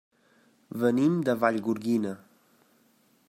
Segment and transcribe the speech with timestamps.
[0.83, 2.17] Venim de Vallgorguina.